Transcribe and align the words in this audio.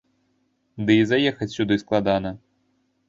Ды 0.87 0.95
і 1.01 1.03
заехаць 1.11 1.51
сюды 1.59 1.77
складана. 1.85 2.31